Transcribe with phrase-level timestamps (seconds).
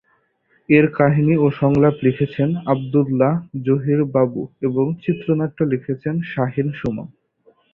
[0.69, 3.33] এর কাহিনি ও সংলাপ লিখেছেন আবদুল্লাহ
[3.65, 7.07] জহির বাবু এবং চিত্রনাট্য লিখেছেন শাহীন-সুমন।